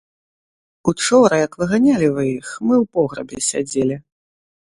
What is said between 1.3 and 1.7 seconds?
як